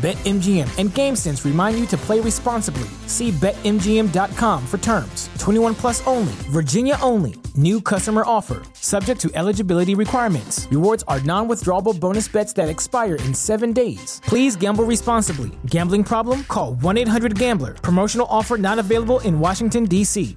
[0.00, 2.88] BetMGM and GameSense remind you to play responsibly.
[3.06, 5.28] See BetMGM.com for terms.
[5.38, 7.34] 21 plus only, Virginia only.
[7.54, 10.66] New customer offer, subject to eligibility requirements.
[10.70, 14.22] Rewards are non withdrawable bonus bets that expire in seven days.
[14.24, 15.50] Please gamble responsibly.
[15.66, 16.44] Gambling problem?
[16.44, 17.74] Call 1 800 Gambler.
[17.74, 20.34] Promotional offer not available in Washington, D.C.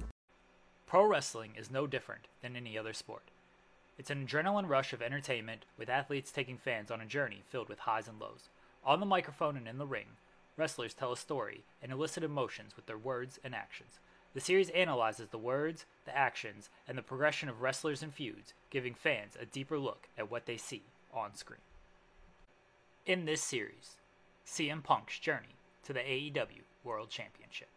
[0.86, 3.30] Pro wrestling is no different than any other sport.
[3.96, 7.78] It's an adrenaline rush of entertainment with athletes taking fans on a journey filled with
[7.78, 8.50] highs and lows.
[8.84, 10.16] On the microphone and in the ring,
[10.56, 13.98] wrestlers tell a story and elicit emotions with their words and actions.
[14.34, 18.94] The series analyzes the words, the actions, and the progression of wrestlers and feuds, giving
[18.94, 20.82] fans a deeper look at what they see
[21.14, 21.60] on screen.
[23.06, 23.96] In this series,
[24.46, 27.68] CM Punk's journey to the AEW World Championship.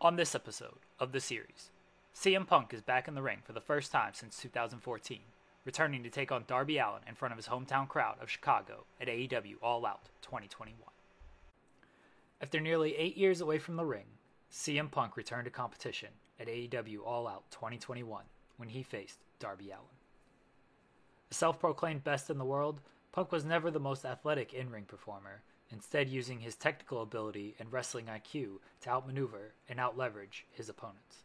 [0.00, 1.70] On this episode of the series,
[2.14, 5.20] CM Punk is back in the ring for the first time since 2014
[5.68, 9.06] returning to take on Darby Allin in front of his hometown crowd of Chicago at
[9.06, 10.74] AEW All Out 2021.
[12.40, 14.06] After nearly eight years away from the ring,
[14.50, 16.08] CM Punk returned to competition
[16.40, 18.24] at AEW All Out 2021
[18.56, 19.84] when he faced Darby Allin.
[21.30, 22.80] A self proclaimed best in the world,
[23.12, 27.70] Punk was never the most athletic in ring performer, instead, using his technical ability and
[27.70, 31.24] wrestling IQ to outmaneuver and outleverage his opponents.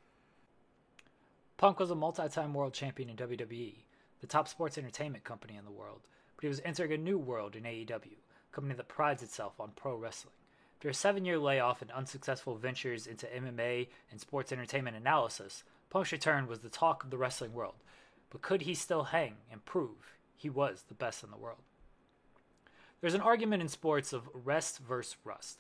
[1.56, 3.76] Punk was a multi time world champion in WWE
[4.24, 6.00] the top sports entertainment company in the world,
[6.38, 9.72] but he was entering a new world in AEW, a company that prides itself on
[9.75, 10.31] pro wrestling.
[10.78, 16.14] After a seven year layoff and unsuccessful ventures into MMA and sports entertainment analysis, Punk's
[16.14, 17.75] return was the talk of the wrestling world.
[18.30, 21.59] But could he still hang and prove he was the best in the world?
[23.02, 25.58] There's an argument in sports of rest versus rust.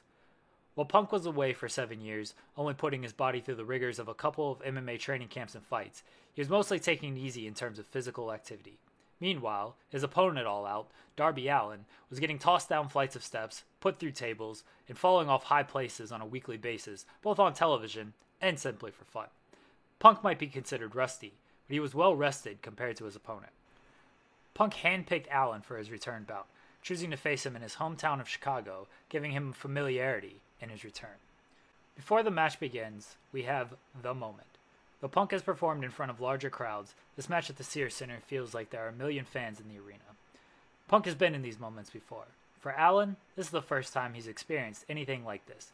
[0.75, 4.07] While Punk was away for seven years, only putting his body through the rigors of
[4.07, 6.01] a couple of MMA training camps and fights,
[6.33, 8.79] he was mostly taking it easy in terms of physical activity.
[9.19, 13.99] Meanwhile, his opponent all out, Darby Allin, was getting tossed down flights of steps, put
[13.99, 18.59] through tables, and falling off high places on a weekly basis, both on television and
[18.59, 19.27] simply for fun.
[19.99, 21.33] Punk might be considered rusty,
[21.67, 23.53] but he was well rested compared to his opponent.
[24.55, 26.47] Punk handpicked Allin for his return bout,
[26.81, 31.19] choosing to face him in his hometown of Chicago, giving him familiarity in his return.
[31.95, 34.47] Before the match begins, we have the moment.
[35.01, 38.19] Though Punk has performed in front of larger crowds, this match at the Sears Center
[38.25, 39.99] feels like there are a million fans in the arena.
[40.87, 42.27] Punk has been in these moments before.
[42.59, 45.71] For Allin, this is the first time he's experienced anything like this.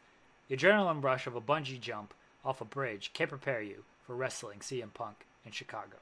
[0.48, 2.14] The adrenaline rush of a bungee jump
[2.44, 5.98] off a bridge can't prepare you for wrestling CM Punk in Chicago.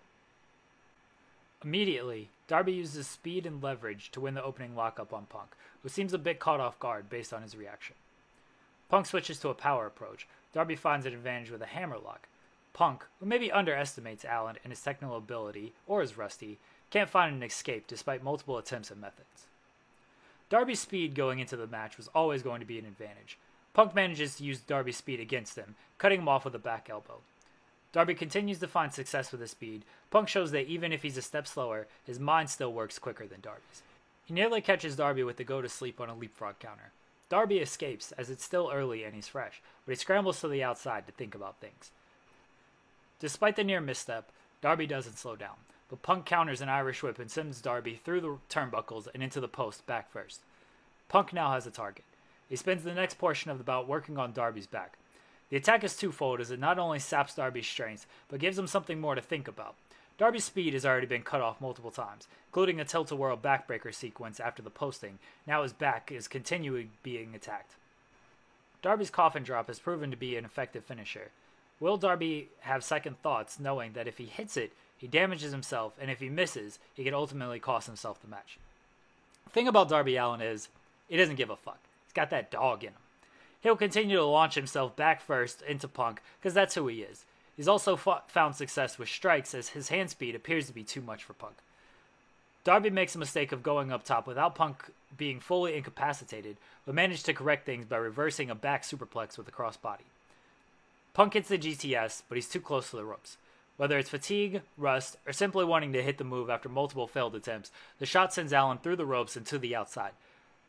[1.63, 5.49] Immediately, Darby uses speed and leverage to win the opening lockup on Punk,
[5.83, 7.95] who seems a bit caught off guard based on his reaction.
[8.89, 10.27] Punk switches to a power approach.
[10.53, 12.27] Darby finds an advantage with a hammerlock.
[12.73, 16.59] Punk, who maybe underestimates Allin and his technical ability, or is rusty,
[16.89, 19.47] can't find an escape despite multiple attempts and methods.
[20.49, 23.37] Darby's speed going into the match was always going to be an advantage.
[23.73, 27.19] Punk manages to use Darby's speed against him, cutting him off with a back elbow.
[27.91, 29.83] Darby continues to find success with his speed.
[30.09, 33.41] Punk shows that even if he's a step slower, his mind still works quicker than
[33.41, 33.81] Darby's.
[34.25, 36.91] He nearly catches Darby with the go to sleep on a leapfrog counter.
[37.29, 41.05] Darby escapes as it's still early and he's fresh, but he scrambles to the outside
[41.05, 41.91] to think about things.
[43.19, 45.55] Despite the near misstep, Darby doesn't slow down,
[45.89, 49.47] but Punk counters an Irish whip and sends Darby through the turnbuckles and into the
[49.47, 50.41] post back first.
[51.09, 52.05] Punk now has a target.
[52.49, 54.97] He spends the next portion of the bout working on Darby's back.
[55.49, 58.99] The attack is twofold as it not only saps Darby's strength, but gives him something
[58.99, 59.75] more to think about.
[60.17, 64.63] Darby's speed has already been cut off multiple times, including a tilt-a-whirl backbreaker sequence after
[64.63, 65.19] the posting.
[65.45, 67.75] Now his back is continually being attacked.
[68.81, 71.29] Darby's coffin drop has proven to be an effective finisher.
[71.79, 76.09] Will Darby have second thoughts, knowing that if he hits it, he damages himself, and
[76.09, 78.57] if he misses, he could ultimately cost himself the match?
[79.45, 80.69] The thing about Darby Allin is,
[81.07, 81.79] he doesn't give a fuck.
[82.05, 82.95] He's got that dog in him.
[83.61, 87.25] He'll continue to launch himself back first into Punk, because that's who he is.
[87.57, 91.23] He's also found success with strikes as his hand speed appears to be too much
[91.23, 91.55] for Punk.
[92.63, 97.25] Darby makes a mistake of going up top without Punk being fully incapacitated, but managed
[97.25, 100.05] to correct things by reversing a back superplex with a crossbody.
[101.13, 103.37] Punk hits the GTS, but he's too close to the ropes.
[103.77, 107.71] Whether it's fatigue, rust, or simply wanting to hit the move after multiple failed attempts,
[107.97, 110.11] the shot sends Allin through the ropes and to the outside.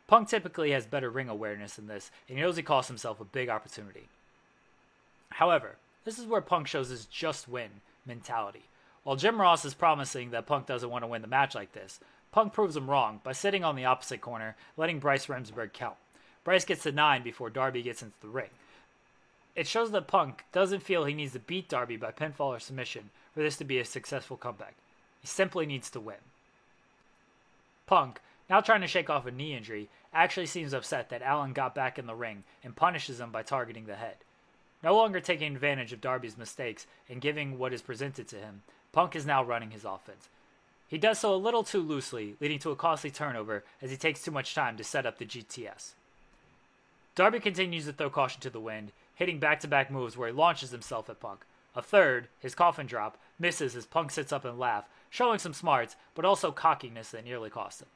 [0.07, 3.25] Punk typically has better ring awareness than this, and he knows he costs himself a
[3.25, 4.09] big opportunity.
[5.31, 5.77] However,
[6.09, 7.69] this is where Punk shows his just win
[8.07, 8.63] mentality.
[9.05, 12.01] While Jim Ross is promising that Punk doesn't want to win the match like this,
[12.33, 15.97] Punk proves him wrong by sitting on the opposite corner, letting Bryce Remsburg count.
[16.45, 18.49] Bryce gets to 9 before Darby gets into the ring.
[19.55, 23.11] It shows that Punk doesn't feel he needs to beat Darby by pinfall or submission
[23.35, 24.77] for this to be a successful comeback.
[25.21, 26.17] He simply needs to win.
[27.87, 31.75] Punk, now trying to shake off a knee injury, actually seems upset that Allin got
[31.75, 34.17] back in the ring and punishes him by targeting the head.
[34.83, 39.17] No longer taking advantage of Darby's mistakes and giving what is presented to him, Punk
[39.17, 40.29] is now running his offense.
[40.87, 44.23] He does so a little too loosely, leading to a costly turnover as he takes
[44.23, 45.93] too much time to set up the GTS.
[47.15, 50.35] Darby continues to throw caution to the wind, hitting back to back moves where he
[50.35, 51.45] launches himself at Punk.
[51.75, 55.97] A third, his coffin drop, misses as Punk sits up and laughs, showing some smarts,
[56.15, 57.89] but also cockiness that nearly cost him.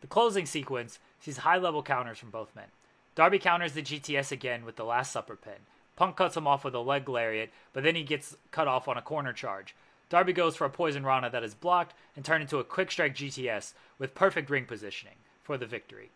[0.00, 2.66] The closing sequence sees high level counters from both men.
[3.14, 5.54] Darby counters the GTS again with the Last Supper pin.
[5.96, 8.98] Punk cuts him off with a leg lariat, but then he gets cut off on
[8.98, 9.74] a corner charge.
[10.08, 13.14] Darby goes for a poison rana that is blocked and turned into a quick strike
[13.14, 16.10] GTS with perfect ring positioning for the victory.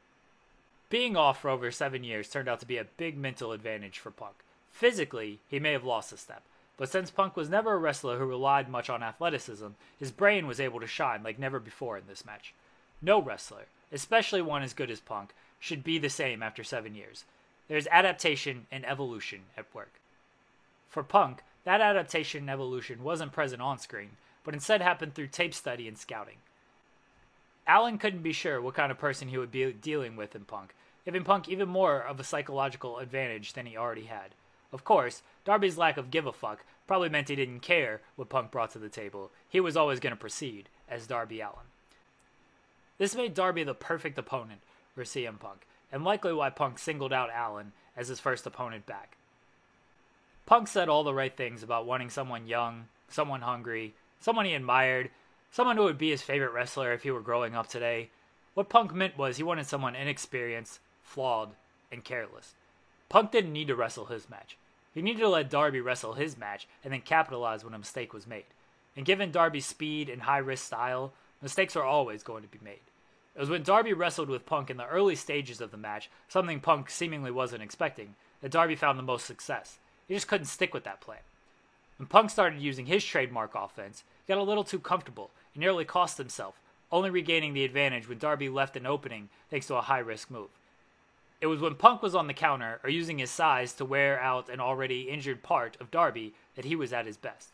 [0.91, 4.11] Being off for over seven years turned out to be a big mental advantage for
[4.11, 4.35] Punk.
[4.71, 6.43] Physically, he may have lost a step,
[6.77, 9.69] but since Punk was never a wrestler who relied much on athleticism,
[9.99, 12.55] his brain was able to shine like never before in this match.
[13.03, 17.25] No wrestler, especially one as good as Punk, should be the same after seven years.
[17.71, 19.93] There's adaptation and evolution at work.
[20.89, 25.55] For Punk, that adaptation and evolution wasn't present on screen, but instead happened through tape
[25.55, 26.39] study and scouting.
[27.69, 30.75] Allin couldn't be sure what kind of person he would be dealing with in Punk,
[31.05, 34.35] giving Punk even more of a psychological advantage than he already had.
[34.73, 38.51] Of course, Darby's lack of give a fuck probably meant he didn't care what Punk
[38.51, 39.31] brought to the table.
[39.49, 41.71] He was always going to proceed as Darby Allin.
[42.99, 44.63] This made Darby the perfect opponent
[44.97, 45.61] for CM Punk,
[45.93, 49.17] and likely why Punk singled out Allin as his first opponent back.
[50.47, 55.11] Punk said all the right things about wanting someone young, someone hungry, someone he admired,
[55.51, 58.11] someone who would be his favorite wrestler if he were growing up today.
[58.55, 61.51] What Punk meant was he wanted someone inexperienced, flawed,
[61.93, 62.55] and careless.
[63.09, 64.57] Punk didn't need to wrestle his match.
[64.93, 68.27] He needed to let Darby wrestle his match and then capitalize when a mistake was
[68.27, 68.45] made.
[68.97, 72.81] And given Darby's speed and high risk style, mistakes are always going to be made.
[73.35, 76.61] It was when Darby wrestled with Punk in the early stages of the match, something
[76.61, 79.79] Punk seemingly wasn't expecting, that Darby found the most success.
[80.09, 81.21] He just couldn't stick with that plan.
[81.97, 85.85] When Punk started using his trademark offense, he got a little too comfortable and nearly
[85.85, 86.55] cost himself,
[86.91, 90.49] only regaining the advantage when Darby left an opening thanks to a high risk move.
[91.41, 94.49] It was when Punk was on the counter or using his size to wear out
[94.49, 97.51] an already injured part of Darby that he was at his best.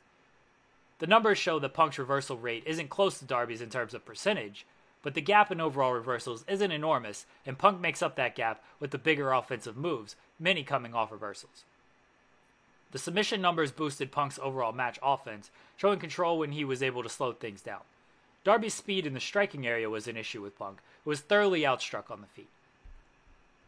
[0.98, 4.64] The numbers show that Punk's reversal rate isn't close to Darby's in terms of percentage,
[5.02, 8.90] but the gap in overall reversals isn't enormous, and Punk makes up that gap with
[8.90, 11.64] the bigger offensive moves, many coming off reversals.
[12.92, 17.08] The submission numbers boosted Punk's overall match offense, showing control when he was able to
[17.08, 17.80] slow things down.
[18.44, 22.10] Darby's speed in the striking area was an issue with Punk, who was thoroughly outstruck
[22.10, 22.48] on the feet.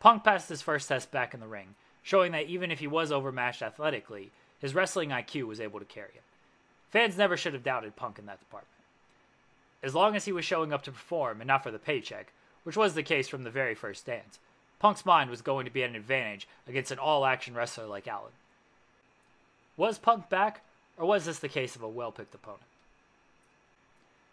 [0.01, 3.11] Punk passed his first test back in the ring, showing that even if he was
[3.11, 6.23] overmatched athletically, his wrestling IQ was able to carry him.
[6.91, 8.78] Fans never should have doubted Punk in that department.
[9.83, 12.33] As long as he was showing up to perform and not for the paycheck,
[12.65, 14.39] which was the case from the very first dance,
[14.79, 18.07] Punk's mind was going to be at an advantage against an all action wrestler like
[18.07, 18.33] Allin.
[19.77, 20.63] Was Punk back,
[20.97, 22.63] or was this the case of a well picked opponent?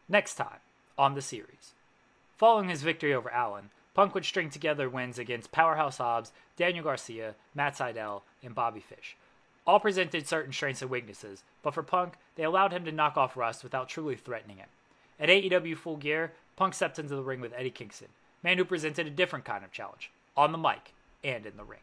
[0.10, 0.60] Next time
[0.98, 1.74] on the series.
[2.38, 7.36] Following his victory over Allin, Punk would string together wins against Powerhouse Hobbs, Daniel Garcia,
[7.54, 9.16] Matt Sydal, and Bobby Fish.
[9.66, 13.38] All presented certain strengths and weaknesses, but for Punk, they allowed him to knock off
[13.38, 14.68] Rust without truly threatening him.
[15.20, 18.10] At AEW Full Gear, Punk stepped into the ring with Eddie Kingston,
[18.44, 20.94] man who presented a different kind of challenge, on the mic
[21.24, 21.80] and in the ring.